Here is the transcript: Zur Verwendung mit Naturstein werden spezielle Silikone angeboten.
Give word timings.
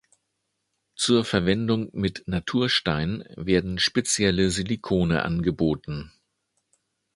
Zur 0.95 1.23
Verwendung 1.25 1.89
mit 1.93 2.23
Naturstein 2.27 3.23
werden 3.35 3.77
spezielle 3.77 4.49
Silikone 4.49 5.21
angeboten. 5.23 6.11